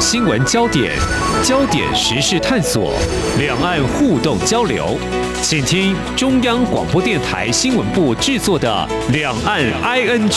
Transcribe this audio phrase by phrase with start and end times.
[0.00, 0.96] 新闻焦点、
[1.44, 2.94] 焦点时事探索、
[3.38, 4.96] 两岸互动交流，
[5.42, 10.30] 请听中央广播电台新闻部制作的《两岸 ING》。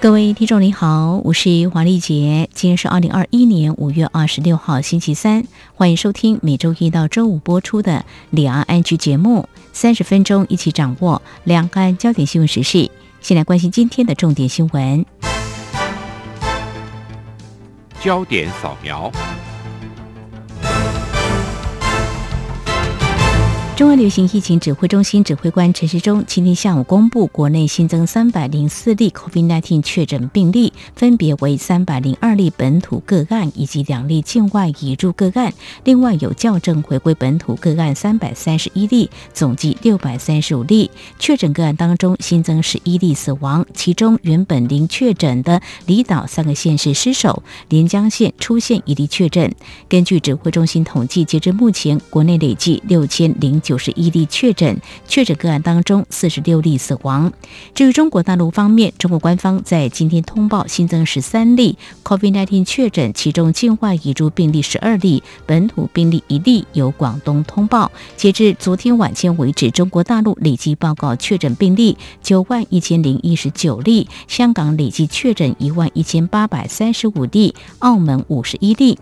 [0.00, 5.44] 各位听众您好，我是黄丽杰，今天是二零二一年五月二十六号星期三，
[5.76, 7.92] 欢迎收听每周一到周五播出的
[8.30, 12.90] 《两岸 ING》节目，三十分钟一起掌握两岸焦点新闻时事。
[13.22, 15.06] 先来关心今天的重点新闻。
[18.00, 19.10] 焦点扫描。
[23.82, 35.52] 中央流行疫情指挥中心指挥官陈时中今天下午公布，国内新增三百零四例 COVID-19 确诊病例，分别为三百零二例本土个案以及两例境外移入个案。
[35.82, 40.88] 另外有校正回归本土个案三百三十一例，总计六百三十五例。
[41.18, 49.52] 确诊个案当中新增十一例死亡，其中原本零确诊的离岛三个县市失守，连江县出现一例确诊。
[49.88, 53.71] 根据指挥中心统计，截至目前，国内累计六千零九。
[53.72, 54.78] 九十一例确诊，
[55.08, 57.32] 确诊个案当中四十六例死亡。
[57.74, 67.90] 至于中国大陆方面，中国官方在今天通报新增十三例 COVID-19 确诊，其中境外移入病例十二例，本土病例一例，由广东通报。
[68.14, 78.98] 截至昨天晚间为止，中国大陆累计报告确诊病例九万一千零一十九例，香港累计确诊一万一千八百三十五例，澳门五十一例。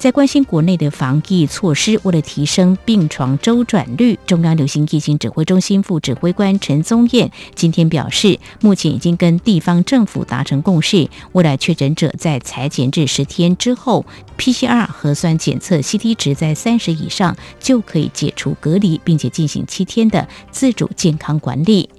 [0.00, 14.06] 在关心国内的防疫措施，为了提升病床周转率，中央流行疫情指挥中心副指挥官陈宗彦今天表示，目前已经跟地方政府达成共识，未来确诊者在裁剪至十天之后
[14.38, 21.90] ，PCR 核酸检测 CT 值在三十以上，就可以解除隔离，并且进行七天的自主健康管理。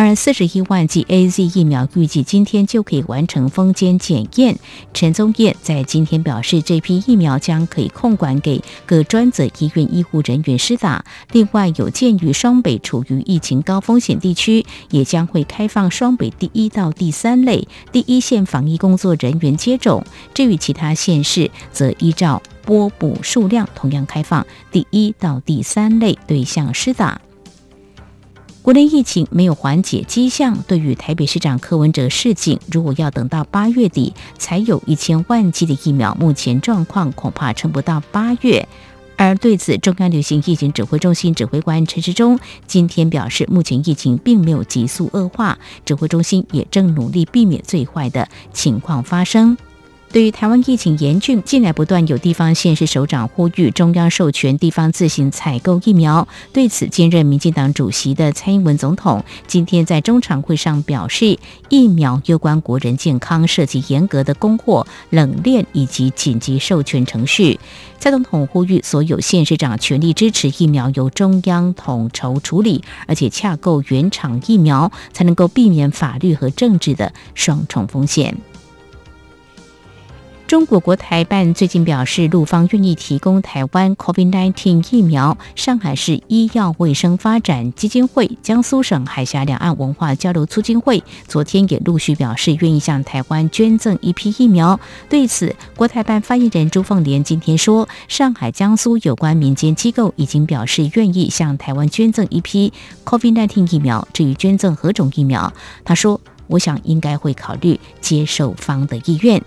[0.00, 4.56] 而四十一万剂 A Z 疫苗预计今天就可以完成封间检验。
[4.94, 11.04] 陈宗彦在今天表示，这批疫苗将可以控管给各专责医院医护人员施打。
[11.32, 20.04] 另外，有鉴于双北处于疫情高风险地区，也将会开放双北第一到第三类第一线防疫工作人员接种。
[20.32, 27.20] 至于其他县市，则依照拨补数量，同样开放第一到第三类对象施打。
[28.68, 38.68] 国内疫情没有缓解迹象，对于台北市长柯文哲示警，如果要等到八月底才有一千万剂的疫苗，目前状况恐怕撑不到八月。
[39.16, 49.56] 而对此，中央流行疫情指挥中心指挥官陈时中今天表示，目前疫情并没有急速恶化，指挥中心也正努力避免最坏的情况发生。
[50.10, 56.26] 对于台湾疫情严峻，近来不断有地方县市首长呼吁中央授权地方自行采购疫苗。
[56.50, 61.38] 对此，兼任民进党主席的蔡英文总统今天在中常会上表示，
[61.68, 67.60] 疫苗攸关国人健康，涉及严格的供货、冷链以及紧急授权程序。
[67.98, 78.34] 蔡总统呼吁所有县市长全力支持疫苗由中央统筹处理，而且洽购原厂疫苗，才能够避免法律和政治的双重风险。
[80.48, 85.36] 中国国台办最近表示，陆方愿意提供台湾 COVID-19 疫苗。
[85.54, 94.80] 上海市医药卫生发展基金会、江苏省海峡两岸文化交流促进会昨天也陆续表示，愿意向台湾捐赠一批疫苗。
[95.10, 102.72] 对此，国台办发言人朱凤莲今天说，上海、江苏有关民间机构已经表示愿意向台湾捐赠一批
[103.04, 104.08] COVID-19 疫苗。
[104.14, 105.52] 至于捐赠何种疫苗，
[105.84, 109.38] 他说：“我想应该会考虑接受方的意愿。”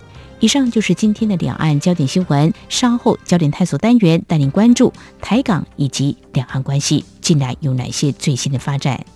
[0.42, 2.52] 以上就是今天的两岸焦点新闻。
[2.68, 9.06] 稍后焦点探索单元带您关注台港以及两岸关系近来有哪些最新的发展。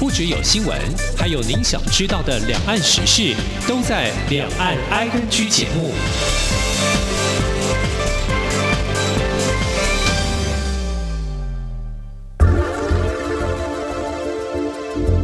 [0.00, 0.76] 不只有新闻，
[1.16, 3.36] 还有您想知道的两岸时事，
[3.68, 5.92] 都在《两岸 I N G》节目。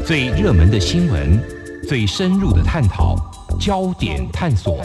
[0.06, 1.40] 最热门的新闻，
[1.88, 3.16] 最深入的探讨，
[3.58, 4.78] 焦点探索。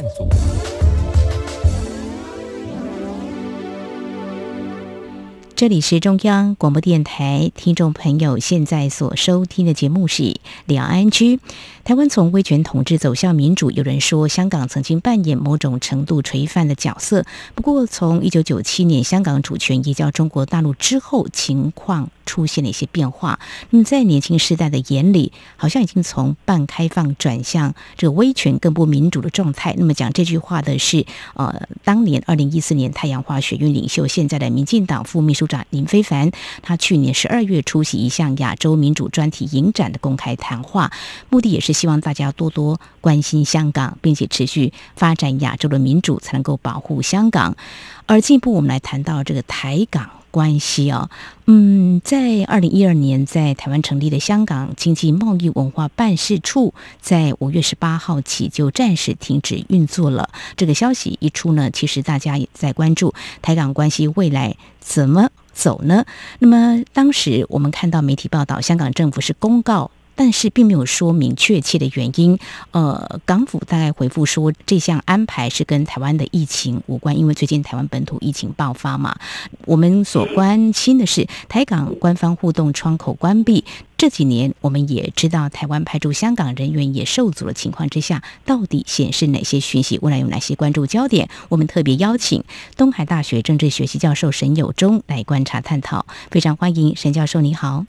[5.59, 11.37] 这里是中央广播电台，听众朋友现在所收听的节目是两岸居。
[11.83, 17.25] 台湾从威权统治走向民主，有人说香港曾经扮演某种程度垂范的角色。
[17.55, 22.09] 不过，从一九九七年香港主权移交中国大陆之后，情况。
[22.29, 23.39] 出现了一些变化。
[23.71, 29.73] 那么在年轻时代的眼里，好像已经从半开放转向这个威权更不民主的状态。
[29.79, 36.31] 那么讲这句话的是呃，当年二零一四年太阳花学运领袖，现在的民进党副秘书长林非凡，
[36.61, 40.89] 他去年十二月出席一项亚洲民主专题影展的公开谈话，
[41.29, 47.57] 目的也是希望大家多多关心香港，并且持续发展亚洲的民主，才能够保护香港。
[48.05, 51.09] 而进一步，我们来谈到这个台港关系啊，
[51.45, 60.29] 嗯，在二零一二年在台湾成立的香港经济贸易文化办事处，在五月十八号起就暂时停止运作了。
[60.55, 66.05] 这个消息一出呢，其实大家也在关注台港关系未来怎么走呢？
[66.39, 69.91] 那么当时我们看到媒体报道，香港政府是公告。
[70.19, 72.37] 但是并没有说明确切的原因。
[72.71, 79.17] 呃，港府大概回复说，这项安排是跟台湾的疫情无关，因为最近台湾本土疫情爆发嘛。
[79.63, 83.63] 我们所关心的是台港官方互动窗口关闭
[83.95, 89.97] 这几年，我们也知道台湾派驻香港人员也受阻的情况之下，到底显示哪些讯息？
[90.01, 91.29] 未来有哪些关注焦点？
[91.47, 92.43] 我们特别邀请
[92.75, 96.05] 东海大学政治学系教授沈友忠来观察探讨。
[96.29, 97.85] 非常欢迎沈教授，你好。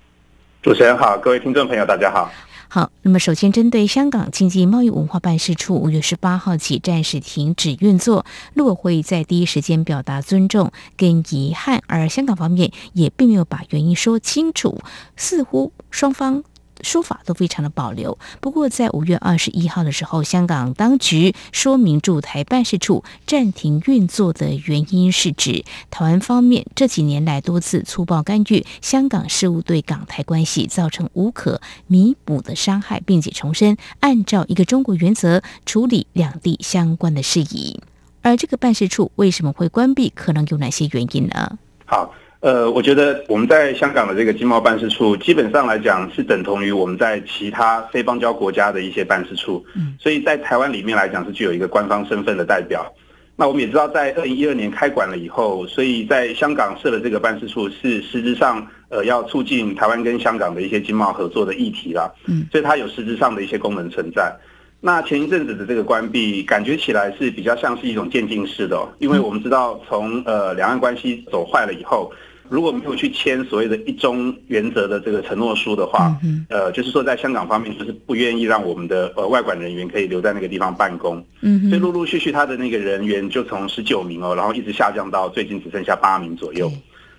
[0.62, 2.30] 主持人好，各位听众朋友，大家好。
[2.68, 14.78] 好，那么首先针对香港经济贸易文化办事处五月十八号起暂时停止运作，陆委会在第一时间表达尊重跟遗憾，而香港方面也并没有把原因说清楚，
[15.16, 16.44] 似乎双方。
[16.82, 18.18] 说法都非常的保留。
[18.40, 37.80] 不过，在五月二十一号的时候，香港当局说明驻台办事处暂停运作的原因是指台湾方面这几年来多次粗暴干预香港事务，对港台关系造成无可弥补的伤害，并且重申按照一个中国原则处理两地相关的事宜。
[38.22, 40.10] 而这个办事处为什么会关闭？
[40.14, 41.58] 可能有哪些原因呢？
[41.86, 42.12] 好。
[42.40, 49.62] 呃，我觉得我们在香港的这个经贸办事处，基本上来讲是等同于我们在其他非邦交国家的一些办事处，
[49.98, 52.90] 所以在台湾里面来讲是具有一个官方身份的代表。
[53.36, 64.34] 那我们也知道，在二零一二年开馆了以后，所以在香港设的这个办事处是实质上呃要促进台湾跟香港的一些经贸合作的议题啦，嗯，所以它有实质上的一些功能存在。
[64.80, 72.10] 那前一阵子的这个关闭，感觉起来是比较像是一种渐进式的，因为我们知道从呃两岸关系走坏了以后。
[72.50, 76.14] 如果没有去签所谓的一中原则的这个承诺书的话，
[76.48, 86.70] 呃，就是说在香港方面就是不愿意让我们的呃外管人员可以留在那个地方办公，嗯所以陆陆续续他的那个人员就从十九名哦，然后一直下降到最近只剩下八名左右。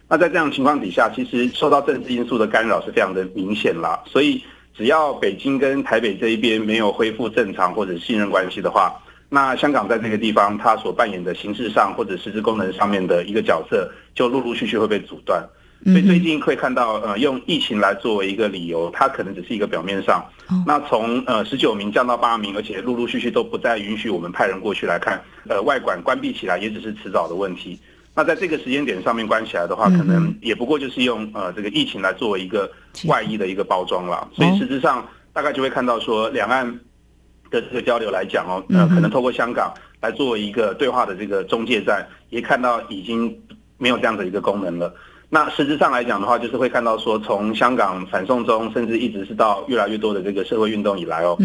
[0.10, 3.98] 那在这样情况底下，其实受到政治因素的干扰是非常的明显啦。
[4.06, 4.44] 所以
[4.76, 8.94] 只要北京跟台北这一边没有恢复正常或者信任关系的话。
[9.34, 15.42] 那香港在这个地方，它所扮演的形式上或者实质功能上面的一个角色，就陆陆续续会被阻断。
[15.86, 20.22] 所以最近会看到，呃，用疫情来作为一个理由，它可能只是一个表面上。
[20.68, 27.80] 那从呃十九名降到八名，而且陆陆续续都不再允许我们派人过去来看，呃，外馆关闭起来也只是迟早的问题。
[28.14, 32.70] 那在这个时间点上面关起来的话，可能也不过就是用呃这个疫情来作为一个
[33.06, 34.28] 外衣的一个包装了。
[34.36, 36.78] 所以实质上大概就会看到说两岸。
[37.52, 39.72] 的这个交流来讲哦，呃，可能透过香港
[40.02, 43.38] 来作为一个对话的这个中介站，也看到已经
[43.78, 44.92] 没有这样的一个功能了。
[45.34, 51.38] 那实质上来讲的话，就是会看到说，从香港反送中，甚至一直是到越来越多的这个社会运动以来哦，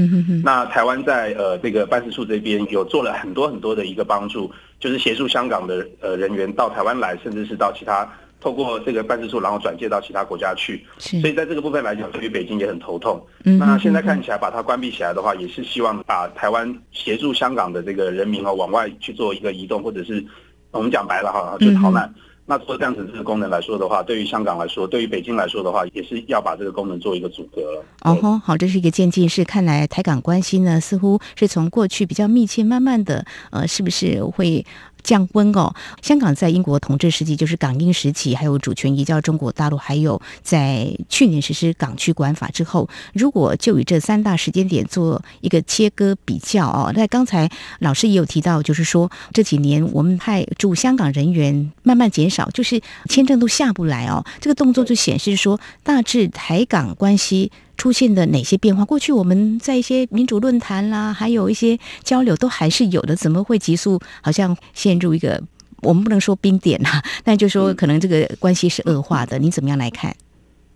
[0.43, 4.50] 那台湾在呃这个办事处这边有做了很多很多的一个帮助，
[4.81, 8.09] 就是协助香港的呃人员到台湾来，甚至是到其他。
[8.41, 13.21] 透过这个办事处，然后转借到其他国家去，所以在这个部分来讲，对于北京也很头痛。
[13.45, 20.25] 嗯那现在看起来把它关闭起来的话，也是希望把台湾协助香港的这个人民哦往外去做一个移动，或者是
[20.71, 22.12] 我们讲白了哈，就逃难。
[22.49, 27.85] 那做这样子这个功能来说的话，对于香港来说，对于北京来说的话，也是要把这个功能做一个阻隔了。
[28.02, 29.45] 哦吼，好，这是一个渐进式。
[29.45, 34.64] 看来台港关系呢，似乎是从过去比较密切，慢慢的，呃，是不是会？
[35.07, 35.73] 降温哦，
[36.03, 47.49] 香港在英国统治时期，就是港英时期，还有主权移交中国大陆，还有在去年实施港区管法之后，如果就以这三大时间点做一个切割比较哦，那刚才
[47.79, 57.53] 老师也有提到，就是说这几年我们派驻香港人员慢慢减少，就是签证都下不来哦，这个动作就显示说大致台港关系。
[57.76, 58.85] 出现的哪些变化？
[58.85, 65.42] 过去我们在一些民主论坛啦，还有一些交流都还是有的，怎么会急速好像陷入一个
[65.83, 70.14] 我们不能说冰点啊， 但就说可能这个关系是恶化的，你怎么样来看？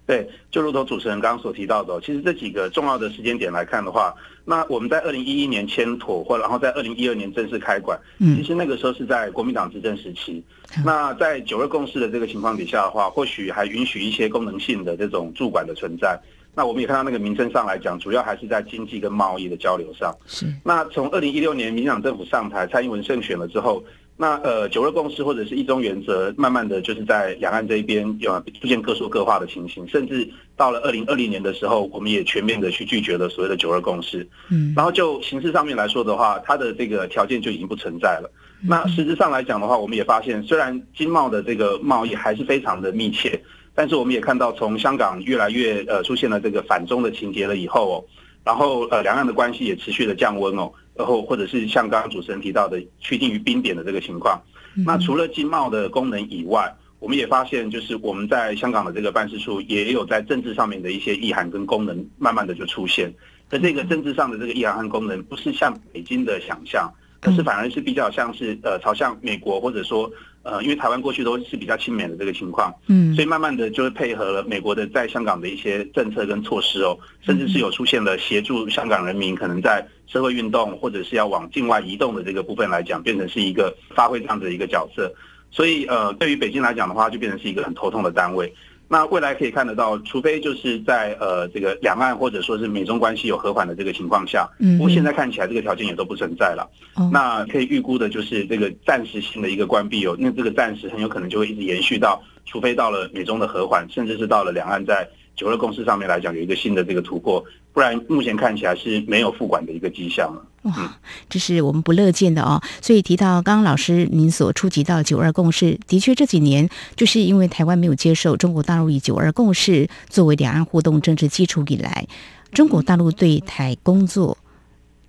[0.07, 4.13] 对，就如同主持人刚刚所提到的，其实这几个重要的时间点来看的话，
[4.45, 10.43] 那我们在二零一一年签妥，或然后在二零一二年正式开馆，嗯，其实那个时候是在国民党执政时期。
[10.85, 16.21] 那在九二共识的这个情况底下的话，或许还允许一些功能性的这种驻馆的存在。
[16.61, 20.15] 那我们也看到那个名称上来讲，主要还是在经济跟贸易的交流上。
[20.27, 20.45] 是。
[20.63, 23.83] 那从二零一六年民党政府上台，蔡英文胜选了之后。
[24.19, 34.29] 那呃，九二共识或者是一中原则，慢慢的就是在两岸这一边有出现各说各话的情形，甚至到了二零二零年的时候，我们也全面的去拒绝了所谓的九二共识。
[34.51, 38.31] 嗯，然后就形式上面来说的话，它的这个条件就已经不存在了。
[38.63, 43.41] 那实质上来讲的话，我们也发现，虽然经贸的这个贸易还是非常的密切，
[43.75, 48.05] 但是我们也看到，从香港越来越呃出现了这个反中的情节了以后哦，
[48.45, 50.73] 然后呃两岸的关系也持续的降温哦。
[50.93, 54.39] 然后，或者是像刚刚主持人提到的趋近于冰点的这个情况，
[54.85, 63.11] 那除了经贸的功能以外，我们也发现，就是我们在香港的这个办事处也有在政治上面的一些意涵跟功能，慢慢的就出现。
[63.49, 66.93] 那这个政治上的这个意涵和功能，不是像北京的想象。
[67.19, 70.11] 可是反而是比较像是呃朝向美国或者说
[70.43, 85.13] 呃因为台湾过去都是比较亲美的这个情况，嗯，所以慢慢的就会配合了美国的在香港的一些政策跟措施哦，甚至是有出现了协助香港人民可能在社会运动或者是要往境外移动的这个部分来讲，变成是一个发挥这样的一个角色，
[85.51, 88.53] 所以呃对于北京来讲的话，就变成是一个很头痛的单位。
[88.93, 96.69] 那未来可以看得到，除非就是在呃这个两岸或者说是美中关系有和缓的这个情况下，嗯，不过现在看起来这个条件也都不存在了。
[97.13, 105.09] 那可以预估的就是这个暂时性的一个关闭哦，那这个暂时很有可能就会一直延续到，除非到了美中的和缓，甚至是到了两岸在。
[105.37, 107.43] 九二共识上面来讲，有一个新的这个突破，
[107.73, 110.45] 不然目前看起来是没有复管的一个迹象了。
[110.63, 110.99] 哇，
[111.29, 112.61] 这是我们不乐见的哦。
[112.83, 122.07] 所以提到刚刚老师您所触及到九二共识，的确这几年就是因为台湾没有接受中国大陆以九二共识作为两岸互动政治基础以来，
[122.53, 124.37] 中国大陆对台工作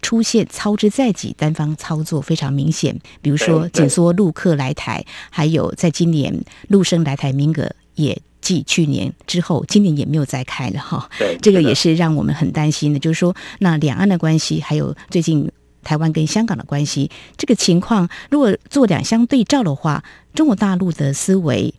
[0.01, 2.98] 出现操之在己、单方操作非常明显。
[3.22, 8.22] 比如说紧缩陆客来台，还有在今年陆生来台名额也。
[8.41, 11.10] 继去年之后，今年也没有再开了哈。
[11.17, 13.00] 对，这个也是让我们很担心的。
[13.00, 15.50] 就是说，那两岸的关系，还有最近
[15.83, 21.74] 台湾跟香港的关系，这个情况，如果做两相对照的话，中国大陆的思维、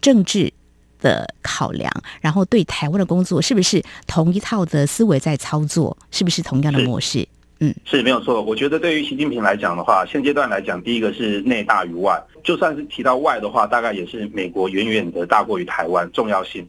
[0.00, 0.52] 政治
[1.00, 5.96] 的考量，然后对台湾的工作，是不是同一套的思维在操作？
[6.10, 7.26] 是不是同样的模式？
[7.58, 8.42] 嗯，是没有错。
[8.42, 12.22] 我觉得对于习近平来讲的话，现阶段来讲，第一个是内大于外。
[12.44, 16.68] 就算是提到外的话，大概也是美国远远的大过于台湾重要性。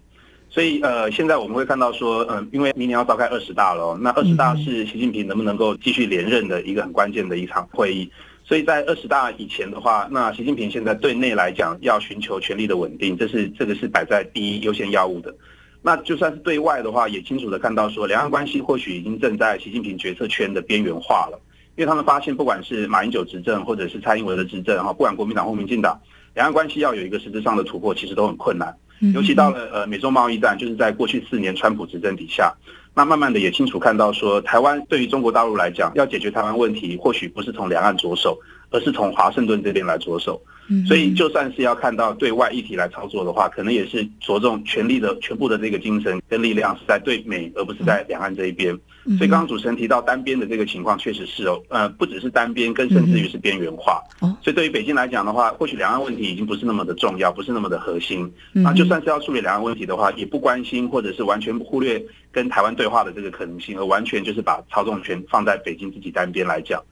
[0.49, 8.09] 所以呃，现在我们会看到说，嗯，因为明年要召开二十大了，那二十大是习近平能不能够继续连任的一个很关键的一场会议。
[8.45, 15.35] 所以在二十大以前的话，那习近平现在对内来讲要寻求权力的稳定，这是这个是摆在第一优先要务的。
[15.81, 21.39] 那就算是对外的话，也清楚的看到说，两岸关系或许已经正在习近平决策圈的边缘化了，
[21.75, 25.97] 因为他们发现，不管是马英九执政，或者是蔡英文的执政，哈，不管国民党或民进党，
[26.33, 28.75] 两岸关系要有一个实质上的突破，其实都很困难。
[29.13, 32.51] 尤其到了呃美中贸易战，就是在过去四年川普执政底下，
[32.95, 38.37] 那慢慢的也清楚看到说，台湾对于中国大陆来讲，要解决台湾问题，或许不是从两岸着手，
[38.71, 40.41] 而是从华盛顿这边来着手。
[40.85, 48.77] 所以，就算是要看到对外议题来操作的话，可能也是着重权力的全部的这个精神跟力量是在对美，而不是在两岸这一边。
[49.17, 54.03] 所以，刚刚主持人提到单边的这个情况，确实是哦，呃，不只是单边，更甚至于是边缘化。
[54.19, 58.29] 所以，对于北京来讲的话，或许两岸问题已经不是那么的重要，不是那么的核心。
[58.51, 66.83] 那就算是要处理两岸问题的话，也不关心或者是完全忽略跟台湾对话的这个可能性，而完全就是把操纵权放在北京自己单边来讲。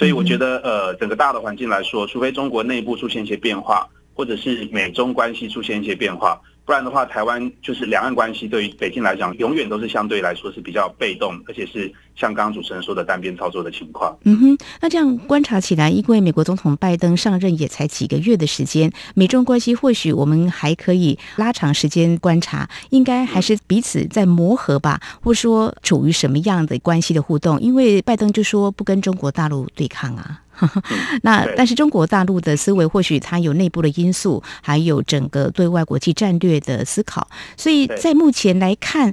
[0.00, 6.40] 所以我觉得，呃，整个大的环境来说，除非中国内部出现一些变化，或者是美中关系出现一些变化。
[6.70, 14.16] 不然的话，台湾就是两岸关系对于北京来讲，永远都是相对来说是比较被动，而且是像刚刚主持人说的单边操作的情况。
[14.22, 27.60] 嗯哼，那这样观察起来，因为美国总统拜登上任也才几个月的时间，美中关系或许我们还可以拉长时间观察，应该还是彼此在磨合吧，或说处于什么样的关系的互动？
[27.60, 30.42] 因为拜登就说不跟中国大陆对抗啊。
[31.22, 39.12] 那但是中国大陆的思维或许它有内部的因素，还有整个对外国际战略的思考，所以在目前来看，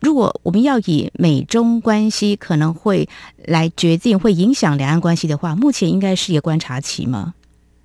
[0.00, 3.08] 如果我们要以美中关系可能会
[3.44, 7.34] 来决定会影响两岸关系的话，目前应该是一个观察期吗？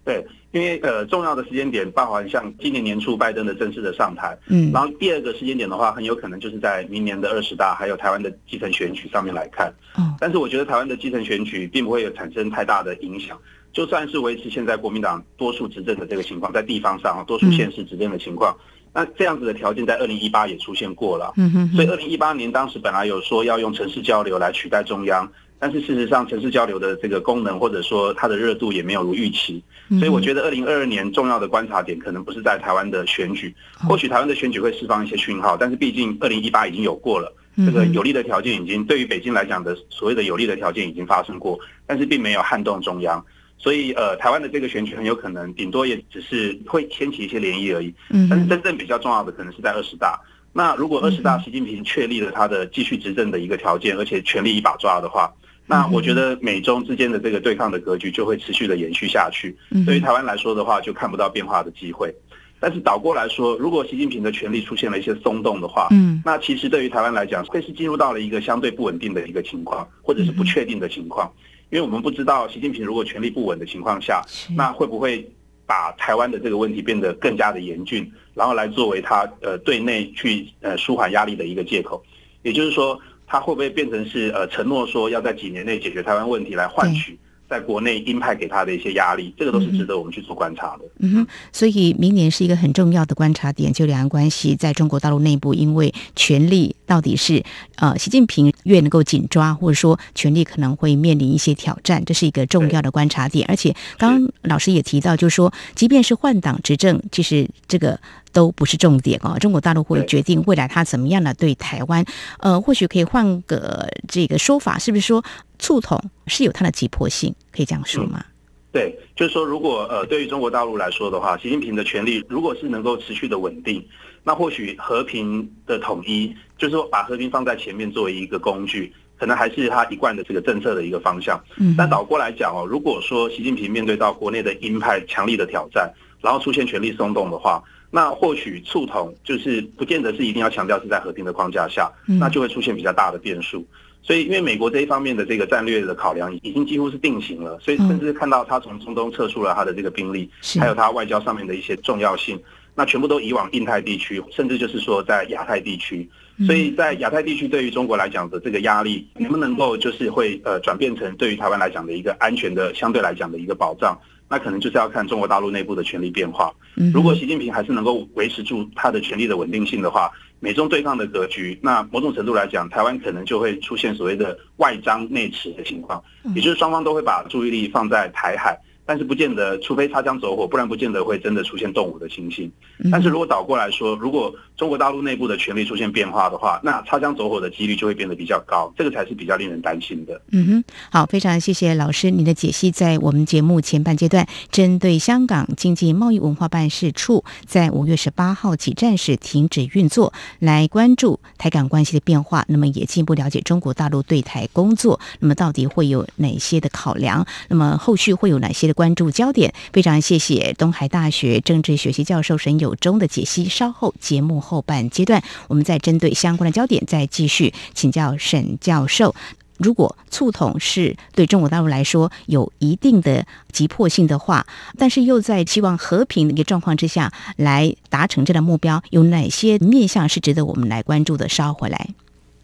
[0.03, 0.25] 对。
[0.51, 13.39] 因为呃，重要的时间点包含像今年年初拜登的正式的上台，嗯，然后第二个时间点的话，很有可能就是在明年的二十大，还有台湾的基层选举上面来看，嗯，但是我觉得台湾的基层选举并不会有产生太大的影响。
[13.71, 18.53] 就算是维持现在国民党多数执政的这个情况，在地方上多数县市执政的情况，
[18.93, 21.31] 那这样子的条件在二零一八也出现过了。
[21.37, 29.63] 嗯哼所以二零一八年当时本来有说要用城市交流来取代中央，但是事实上城市交流的这个功能或者说它的热度也没有如预期。
[29.99, 33.53] 所以我觉得二零二二年重要的观察点可能不是在台湾的选举，
[33.87, 37.33] 或许台湾的选举会释放一些讯号，但是毕竟二零一八已经有过了。
[37.65, 43.23] 这个有利的条件已经对于北京来讲的所谓的有利的条件已经发生过，但是并没有撼动中央，
[43.57, 47.93] 所以呃，台湾的这个选举很有可能顶多也只是会掀起一些涟漪而已。
[48.09, 50.17] 嗯但是真正比较重要的可能是在二十大。
[50.53, 55.29] 那如果二十大习近平确立了他的继续执政的一个条件，而且权力一把抓的话，
[55.71, 59.57] 那我觉得美中之间的这个对抗的格局就会持续的延续下去。
[59.85, 62.13] 对于台湾来说的话，就看不到变化的机会。
[62.59, 71.31] 但是倒过来说，如果习近平的权力出现了一些松动的话，嗯那其实对于台湾来讲，会是进入到了一个相对不稳定的一个情况，或者是不确定的情况，
[71.71, 74.21] 因为我们不知道习近平如果权力不稳的情况下，
[74.55, 75.27] 那会不会
[75.65, 82.03] 把台湾的这个问题变得更加的严峻，然后来作为他呃对内去呃舒缓压力的一个借口，
[82.43, 82.99] 也就是说，
[83.31, 87.17] 他会不会变成是呃承诺说要在几年内解决台湾问题来换取
[87.51, 90.85] 在国内鹰派给他的一些压力，这个都是值得我们去做观察的。
[90.99, 97.43] 嗯哼，所以明年是一个很重要的观察点，就两岸关系在中国大陆内部，因为权力到底是
[97.75, 103.45] 呃习近平越能够紧抓，或者说权力可能会面临一些挑战，这是一个重要的观察点。
[103.49, 107.99] 而且刚刚老师也提到，就是说，即便是换党执政，其实这个。
[108.33, 112.05] 都不是重点哦，中国大陆会决定未来他怎么样的对台湾，
[112.39, 115.21] 呃，或许可以换个这个说法，是不是说
[115.61, 118.25] 促统是有它的急迫性，可以这样说吗？
[118.73, 123.85] 对，就是说，如果呃，对于中国大陆来说的话，习近平的权力如果是能够持续的稳定，
[124.23, 131.39] 那或许和平的统一，就是说把和平放在前面作为一个工具，可能还是他一贯的这个政策的一个方向。
[131.57, 135.91] 嗯，但倒过来讲哦，如果说习近平面对到国内的鹰派强力的挑战，
[136.21, 143.67] 然后出现权力松动的话，那或许促统就是不见得是一定要强调是在和平的框架下，那就会出现比较大的变数。
[144.03, 150.29] 所以，因为美国这一方面的这个战略的考量已经几乎是定型了，所以甚至看到他从中东撤出了他的这个兵力，
[150.59, 152.39] 还有他外交上面的一些重要性，
[152.73, 156.09] 那全部都移往印太地区，甚至就是说在亚太地区。
[156.47, 163.95] 所以在亚太地区，对于中国来讲的这个压力，能不能够就是会呃转变成对于台湾来讲的一个安全的相对来讲的一个保障？
[164.27, 166.51] 那可能就是要看中国大陆内部的权力变化。
[166.93, 170.09] 如果习近平还是能够维持住他的权力的稳定性的话，
[170.41, 176.03] 美中对抗的格局，那某种程度来讲，台湾可能就会出现所谓的外张内弛的情况，
[176.35, 178.59] 也就是双方都会把注意力放在台海。
[178.83, 182.51] 但是不见得，除非擦枪走火，不然不见得会真的出现动武的情形。
[182.91, 190.21] 但是如果倒过来说，如果中国大陆内部的权力出现变化的话，那擦枪走火的几率就会变得比较高，这个才是比较令人担心的。
[190.29, 192.69] 嗯哼，好，非常谢谢老师您的解析。
[192.69, 207.25] 在我们节目前半阶段，针对香港经济贸易文化办事处在五月十八号起暂时停止运作，来关注台港关系的变化，那么也进一步了解中国大陆对台工作，那么到底会有哪些的考量？
[207.47, 209.51] 那么后续会有哪些的关注焦点？
[209.73, 213.45] 非常谢谢东海大学政治学系教授沈友忠的解析。
[213.45, 219.15] 稍后节目后半阶段，我们再针对相关的焦点再继续请教沈教授。
[219.57, 224.45] 如果促统是对中国大陆来说有一定的急迫性的话，
[224.77, 231.29] 但是又在期望和平的一个状况之下来达成这样的目标，有哪些面向是值得我们来关注的？
[231.29, 231.89] 稍回来，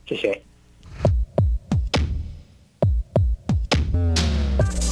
[0.08, 0.47] 谢谢。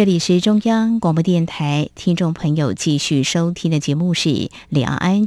[0.00, 4.30] 这里是中央广播电台，听众朋友继续收听的节目是
[4.70, 5.26] 《两岸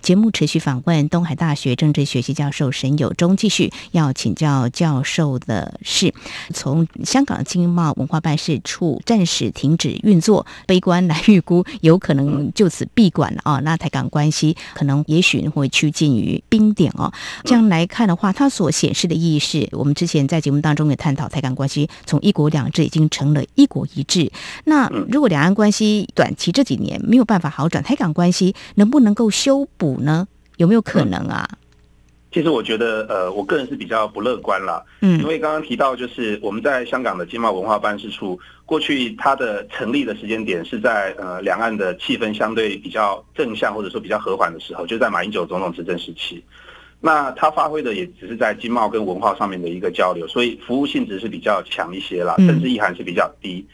[0.00, 3.36] 节目，持续访问东海大学政治学系教授沈友忠。
[3.36, 6.14] 继续要请教教授的是，
[6.54, 13.58] 从香港经贸文化办事处暂时停止运作，悲观来预估，有可能就此闭馆了啊。
[13.64, 17.12] 那台港关系可能也许会趋近于冰点哦。
[17.42, 24.11] 这样来看的话，它所显示的意义是我们之前在节目当中也探讨，台港关系从一国两制已经成了一国一制。
[24.64, 30.26] 那如果两岸关系短期这几年没有办法好转，台港关系能不能够修补呢？
[30.58, 31.48] 有没有可能啊？
[32.30, 46.42] 其实我觉得，呃，我个人是比较不乐观了，嗯因为刚刚提到，就是我们在香港的经贸文化办事处，过去它的成立的时间点是在呃两岸的气氛相对比较正向或者说比较和缓的时候，就在马英九总统执政时期。
[47.00, 53.66] 那它发挥的也只是在经贸跟文化上面的一个交流，所以服务性质是比较强一些啦，嗯政治意涵是比较低。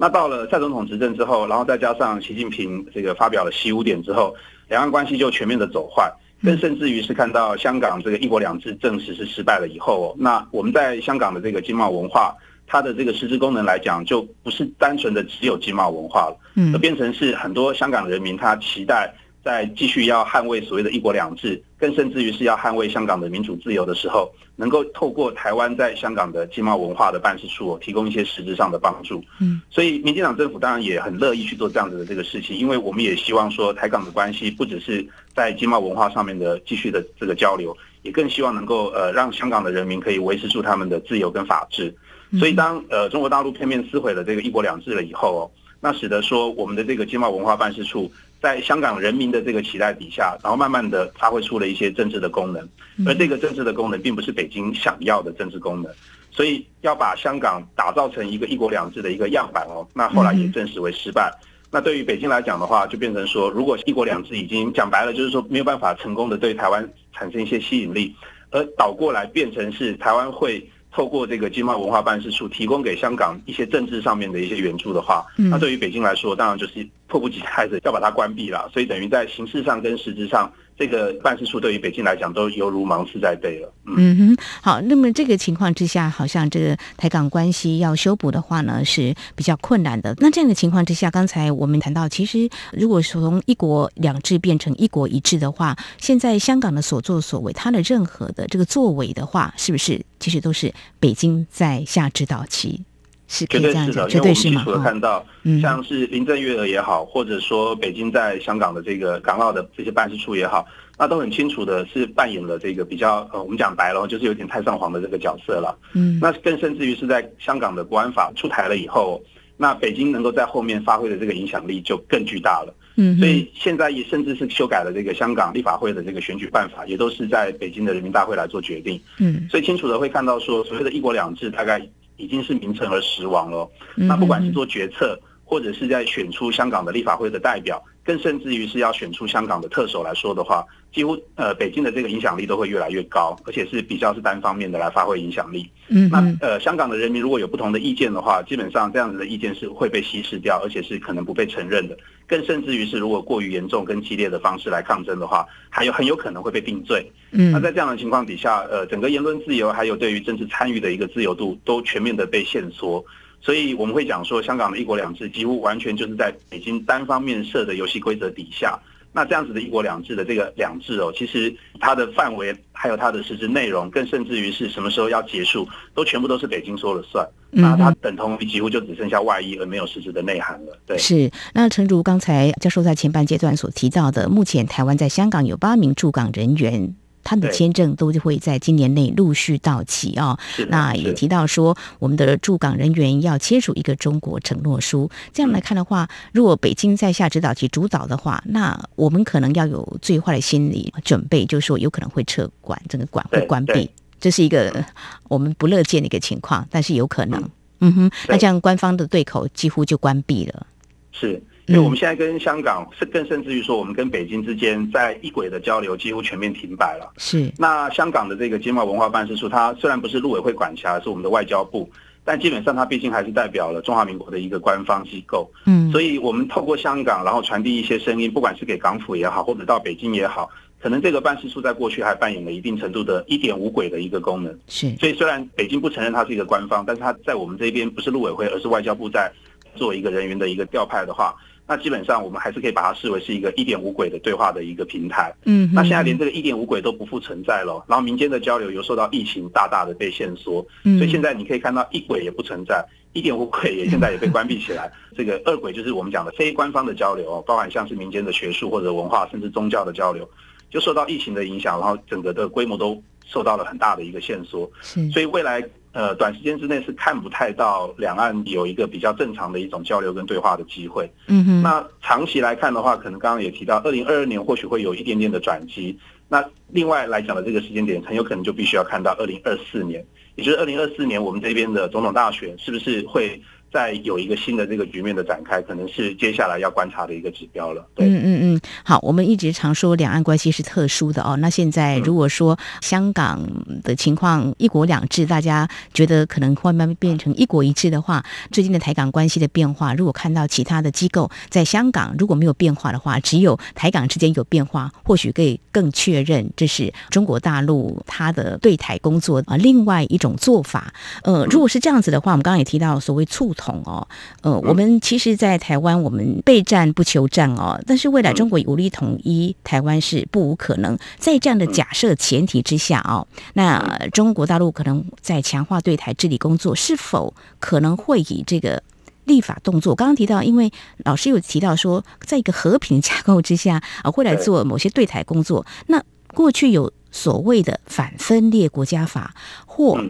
[0.00, 4.34] 那到了蔡总统执政之后，然后再加上习近平这个发表了习五点之后，
[4.66, 6.10] 两岸关系就全面的走坏。
[6.42, 12.34] 更甚至于是看到香港这个一国两制证实是失败了以后、哦，那我们在香港的这个经贸文化，
[12.66, 29.24] 它的这个实质功能来讲，就不是单纯的只有经贸文化了，嗯而变成是很多香港人民他期待在继续要捍卫所谓的一国两制，更甚至于是要捍卫香港的民主自由的时候，能够透过台湾在香港的经贸文化的办事处、哦、提供一些实质上的帮助。
[29.40, 41.94] 嗯，所以民进党政府当然也很乐意去做这样子的这个事情，因为我们也希望说台港的关系不只是在经贸文化上面的继续的这个交流，也更希望能够呃让香港的人民可以维持住他们的自由跟法治。
[42.38, 45.42] 所以当呃中国大陆片面撕毁了这个一国两制了以后哦，
[45.80, 52.66] 那使得说我们的这个经贸文化办事处在香港人民的这个期待底下，然后慢慢的发挥出了一些政治的功能，
[53.06, 55.92] 而这个政治的功能并不是北京想要的政治功能，
[56.30, 61.30] 所以要把香港打造成一个一国两制的一个样板哦，那后来也证实为失败。
[61.70, 68.12] 那对于北京来讲的话，就变成说，如果一国两制已经讲白了，就是说没有办法成功的对台湾产生一些吸引力，
[68.50, 78.68] 而倒过来变成是台湾会透过这个经贸文化办事处提供给香港一些政治上面的一些援助的话，嗯那对于北京来说，当然就是迫不及待的要把它关闭了。
[78.72, 83.70] 所以等于在形式上跟实质上，这个办事处对于北京来讲都犹如芒刺在背了。
[83.84, 84.16] 嗯。
[84.16, 90.14] 哼，好，那么这个情况之下，好像这个台港关系要修补的话呢，是比较困难的。
[90.16, 102.82] 那这样的情况之下，刚才我们谈到，其实如果从一国两制变成一国一制的话，现在香港的所作所为，它的任何的这个作为的话，是不是其实都是北京在下指导棋？
[103.30, 104.50] 是可以这样讲，绝对是的？
[104.50, 110.66] 因为我们清楚的看到，嗯像是林郑月娥也好，或者说北京在香港的这个港澳的这些办事处也好，
[110.98, 115.78] 那都很清楚的是扮演了这个比较呃，我们讲白了，就是有点太上皇的这个角色了。
[115.94, 119.22] 嗯那更甚至于是在香港的国安法出台了以后，
[119.56, 122.74] 那北京能够在后面发挥的这个影响力就更巨大了。
[122.96, 129.00] 嗯，所以现在也甚至是修改了这个香港立法会的这个选举办法，也都是在北京的人民大会来做决定。
[129.18, 131.80] 嗯所以清楚的会看到说，所谓的一国两制大概
[132.20, 133.68] 已经是名存而实亡了。
[133.96, 145.70] 嗯那不管是做决策，或者是在选出香港的立法会的代表，更甚至于是要选出香港的特首来说的话，几乎呃北京的这个影响力都会越来越高，而且是比较是单方面的来发挥影响力。
[145.88, 151.96] 嗯那呃香港的人民如果有不同的意见的话，基本上这样子的意见是会被稀释掉，而且是可能不被承认的。
[152.26, 157.10] 更甚至于是如果过于严重跟激烈的方式来抗争的话，还有很有可能会被定罪。
[157.32, 163.04] 嗯那在这样的情况底下，呃，整个言论自由还有对于政治参与的一个自由度都全面的被限缩，
[163.40, 168.78] 所以我们会讲说，香港的一国两制几乎完全就是在北京单方面设的游戏规则底下。
[169.12, 177.26] 那这样子的一国两制的这个两制哦，其实它的范围还有它的实质内容，更甚至于是什么时候要结束，都全部都是北京说了算。
[177.52, 180.78] 嗯那它等同于几乎就只剩下外衣而没有实质的内涵了。
[180.86, 180.96] 对。
[180.96, 186.94] 是，那诚如刚才教授在前半阶段所提到的，目前台湾在香港有八名驻港人员。
[187.30, 190.36] 他的签证都会在今年内陆续到期哦。
[190.68, 195.08] 那也提到说，我们的驻港人员要签署一个中国承诺书。
[195.32, 203.88] 这样来看的话，如果北京在下指导期主导的话，那我们可能要有最坏的心理准备，就是说有可能会撤馆，整个馆会关闭。
[204.18, 204.84] 这是一个
[205.28, 207.48] 我们不乐见的一个情况，但是有可能。
[207.78, 210.66] 嗯哼，那这样官方的对口几乎就关闭了。
[211.12, 217.08] 是，因为嗯我们现在跟香港，是更甚至于说，我们跟北京之间在一轨的交流几乎全面停摆了。
[217.16, 221.88] 是，那香港的这个经贸文化办事处，它虽然不是陆委会管辖，是我们的外交部，
[222.24, 225.48] 但基本上它毕竟还是代表了中华民国的一个官方机构。
[225.66, 230.50] 嗯，所以我们透过香港，然后传递一些声音，不管是给港府也好，或者到北京也好，
[230.82, 234.52] 可能这个办事处在过去还扮演了一定程度的一点五轨的一个功能。
[234.66, 239.30] 是，所以虽然北京不承认它是一个官方，但是它在我们这边不是陆委会，而是外交部在
[239.76, 241.32] 做一个人员的一个调派的话，
[241.70, 245.32] 那基本上我们还是可以把它视为是一个一点五轨的对话的一个平台。
[245.44, 254.90] 嗯，那现在连这个一点五轨都不复存在了，然后民间的交流又受到疫情大大的被限缩，嗯所以现在你可以看到一轨也不存在，一点五轨也现在也被关闭起来。
[255.16, 260.28] 这个二轨就是我们讲的非官方的交流哦，包含像是民间的学术或者文化，甚至宗教的交流，
[260.70, 264.68] 就受到疫情的影响，然后整个的规模都受到了很大的一个限缩。
[264.82, 271.10] 是，所以未来呃短时间之内是看不太到两岸有一个比较正常的一种交流跟对话的机会。
[271.26, 275.98] 嗯哼，那长期来看的话，可能刚刚也提到，二零二二年或许会有一点点的转机。
[276.28, 280.04] 那另外来讲的这个时间点，很有可能就必须要看到二零二四年，
[280.36, 283.40] 也就是二零二四年我们这边的总统大选是不是会。
[283.72, 287.86] 再有一个新的这个局面的展开，可能是接下来要观察的一个指标了。
[287.94, 291.36] 对，嗯嗯嗯，好，我们一直常说两岸关系是特殊的哦。
[291.36, 293.40] 那现在如果说香港
[293.84, 310.92] 的情况一国两制，大家觉得可能会慢慢变成一国一制的话，最近的台港关系的变化，如果看到其他的机构在香港如果没有变化的话，只有台港之间有变化，或许可以更确认这是中国大陆它的对台工作啊另外一种做法。
[311.22, 313.54] 呃，如果是这样子的话，我们刚刚也提到所谓促。
[313.60, 314.08] 统哦，
[314.40, 320.98] 呃，我们其实，在台湾，我们备战不求战哦，但是未来中国武力统一台湾是不无可能。
[321.18, 323.78] 在这样的假设前提之下哦，那
[324.12, 328.82] 中国大陆可能在强化对台治理工作，是否可能会以这个
[329.24, 329.94] 立法动作？
[329.94, 330.72] 刚刚提到，因为
[331.04, 335.66] 老师有提到说，在一个和平架构之下啊，会来做某些对台工作。
[335.88, 339.34] 那过去有所谓的反分裂国家法，
[339.66, 340.00] 或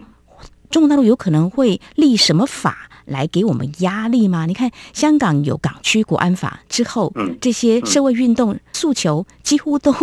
[0.69, 2.87] 中国大陆有可能会立什么法？
[3.11, 4.45] 来给我们压力吗？
[4.47, 9.93] 你看，香港有港区国安法之后，这些社会运动诉求几乎都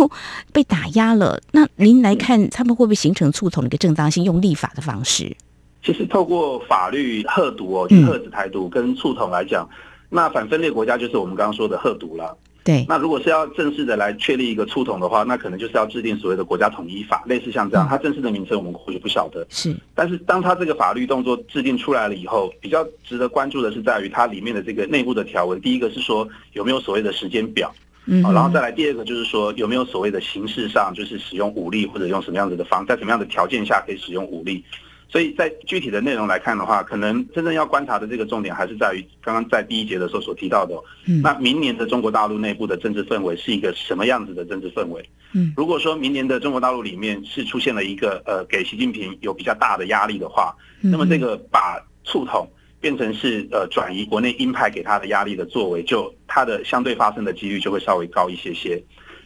[0.53, 1.41] 被打压了。
[1.51, 4.23] 那您来看，他们会不会形成促统的一个正当性？
[4.23, 5.35] 用立法的方式？
[5.83, 9.67] 其实，透过法律喝毒哦，就贺子台独跟促统来讲，
[10.09, 12.37] 那反分裂国家就是我们刚刚说的喝毒了。
[12.63, 19.45] 对，那如果是要正式的来确立一个促统的话，那可能就是要制定所谓的国家统一法，类似像这样，它正式的名称我们或许不晓得。
[19.49, 25.59] 是，但是当它这个法律动作制定出来了以后，比较值得关注的是在于它里面的这个内部的条文。
[25.61, 27.73] 第一个是说有没有所谓的时间表，
[28.05, 34.63] 嗯，然后再来第二个就是说有没有所谓的形式上就是使用武力或者用什么样子的方，在什么样的条件下可以使用武力。
[35.11, 40.75] 所以在具体的内容来看的话，可能真正要观察的这个重点还是在于刚刚在第一节的时候所提到的。
[41.07, 45.03] 嗯，那明年的中国大陆内部的政治氛围是一个什么样子的政治氛围？
[45.33, 52.47] 嗯，如果说明年的中国大陆里面是出现了一个呃给习近平有比较大的压力的话，那么这个把促统
[52.79, 58.79] 变成是呃转移国内鹰派给他的压力的作为，就他的相对发生的几率就会稍微高一些些。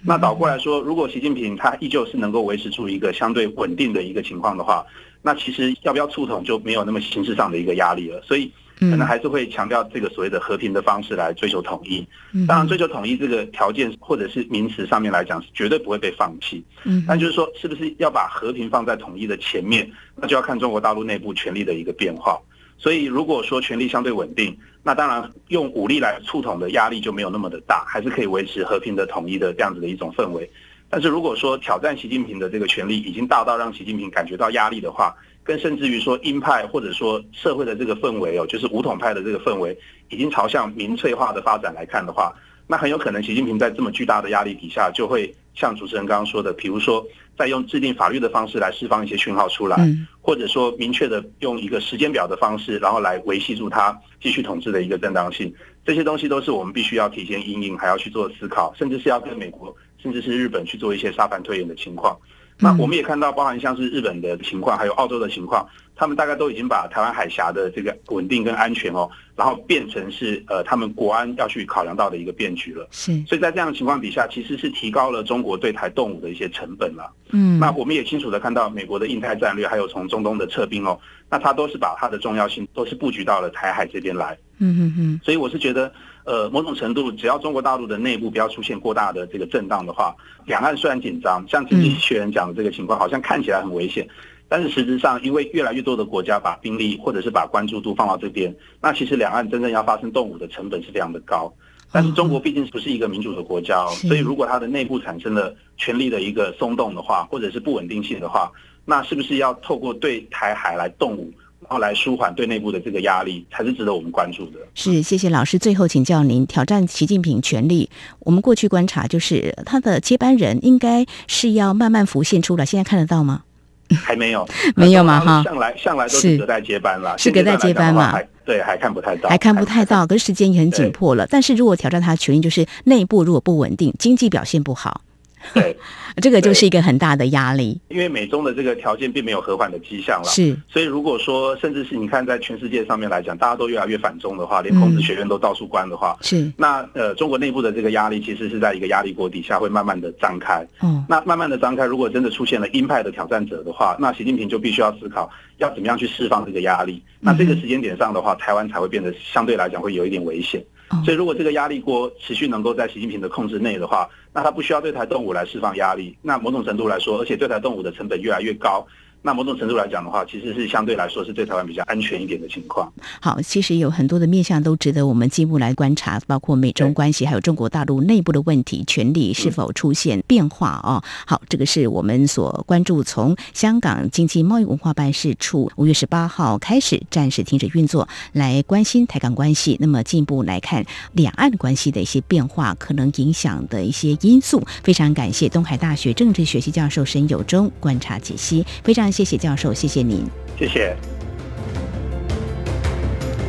[0.06, 4.86] 那倒过来说，如果习近平他依旧是能够维持住一个相对稳定的一个情况的话，
[5.26, 12.06] 那其实要不要促统就没有那么形式上的一个压力了，所以可能还是会强调这个所谓的和平的方式来追求统一。
[12.46, 16.62] 当然，追求统一这个条件或者是名词上面来讲是绝对不会被放弃。
[16.84, 22.38] 嗯，但就是说，是不是要把和平放在统一的前面，那就要看中国大陆内部权力的一个变化。
[22.78, 30.50] 所以，如果说权力相对稳定，那当然用武力来促统的压力就没有那么的大，还是可以维持和平的统一的这样子的一种氛围。
[30.94, 39.76] 但是如果说挑战习近平的这个权力已经大到让习近平感觉到压力的话，更甚至于说鹰派或者说社会的这个氛围哦，就是武统派的这个氛围
[40.10, 42.32] 已经朝向民粹化的发展来看的话，
[42.68, 47.04] 那很有可能习近平在这么巨大的压力底下，就会像主持人刚刚说的，比如说
[47.36, 49.76] 在用制定法律的方式来释放一些讯号出来，
[50.22, 55.52] 或者说明确的用一个时间表的方式，然后来维系住他继续统治的一个正当性。
[55.84, 59.76] 这些东西都是我们必须要提前应应，还要去做思考，甚至是要跟美国。
[60.04, 62.20] 甚至是日本去做一些沙盘推演的情况，
[62.60, 72.86] 那我们也看到，包含像是日本的情况，还有澳洲的情况，他们大概都已经把台湾海峡的这个稳定跟安全哦，然后变成是呃他们国安要去考量到的一个变局了。
[72.92, 77.10] 是，所以在这样的情况底下，其实是提高了中国对台动武的一些成本了。
[77.32, 84.38] 嗯，那我们也清楚的看到，美国的印太战略，还有从中东的撤兵哦，那它都是把它的重要性都是布局到了台海这边来。
[84.60, 85.90] 嗯嗯嗯，所以我是觉得。
[86.26, 94.08] 呃，某种程度，只要中国大陆的内部不要出现过大的这个震荡的话，两岸虽然紧张，像经济学人讲的这个情况，好像看起来很危险，
[94.48, 101.54] 但是实质上，因为越来越多的国家把兵力或者是把关注度放到这边，那其实两岸真正要发生动武的成本是非常的高。
[101.92, 108.52] 但是中国毕竟不是一个民主的国家，哦所以如果它的内部产生了权力的一个松动的话，或者是不稳定性的话，
[108.86, 111.32] 那是不是要透过对台海来动武？
[111.74, 114.60] 然后来舒缓对内部的这个压力，才是值得我们关注的。
[114.76, 115.58] 是，谢谢老师。
[115.58, 123.42] 最后请教您，挑战习近平权力，我们过去观察就是他的接班人应该是要慢慢浮现出来，现在看得到吗？
[123.90, 125.20] 还没有， 没有嘛？
[125.20, 128.20] 哈，向来向来都是隔代接班了，是隔代接班嘛？
[128.46, 131.26] 对，还看不太到，还看不太到，可是时间也很紧迫了。
[131.26, 135.02] 但是如果挑战他的权力，就是内部如果不稳定，经济表现不好。
[135.54, 135.76] 对，
[136.22, 137.80] 这个就是一个很大的压力。
[137.90, 140.58] 因为美中的这个条件并没有和缓的迹象了，是。
[140.72, 146.52] 所以如果说，甚至是你看，在全世界上面来讲，大家都越来越反中的话，连孔子学院都到处关的话，是。
[146.58, 150.66] 那呃，中国内部的这个压力其实是在一个压力锅底下，会慢慢的张开。
[150.82, 151.04] 嗯。
[151.10, 157.04] 那慢慢的张开，如果真的出现了鹰派的挑战者的话，那习近平就必须要思考要怎么样去释放这个压力。
[157.20, 160.64] 那这个时间点上的话，台湾才会变得相对来讲会有一点危险。
[161.04, 166.18] 所以如果这个压力锅持续能够在习近平的控制内的话，那他不需要对台动武来释放压力。
[166.22, 168.86] 那某种程度来说，而且对台动武的成本越来越高。
[169.26, 172.92] 那某种程度来讲的话，其实是相对来说是对台湾比较安全一点的情况。
[173.22, 181.02] 好，其实有很多的面向都值得我们进一步来观察，包括美中关系，还有中国大陆内部的问题，权力是否出现变化啊？
[181.26, 183.02] 好，这个是我们所关注。
[183.02, 189.78] 从香港经济贸易文化办事处五月十八号开始暂时停止运作，来关心台港关系。
[189.80, 194.62] 那么进一步来看两岸关系的一些变化，可能影响的一些因素。
[194.84, 199.13] 非常感谢东海大学政治学系教授沈友忠观察解析，非常。
[199.14, 200.26] 谢谢教授，谢谢您，
[200.58, 200.94] 谢谢。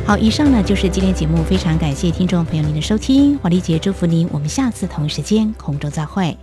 [0.05, 6.37] 好，以上呢就是今天节目，非常感谢听众朋友您的收听，华丽姐祝福您，我们下次同一时间空中再会。